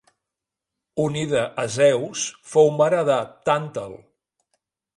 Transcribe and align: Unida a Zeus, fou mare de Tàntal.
Unida 1.03 1.43
a 1.65 1.67
Zeus, 1.75 2.25
fou 2.55 2.73
mare 2.81 3.05
de 3.13 3.19
Tàntal. 3.51 3.95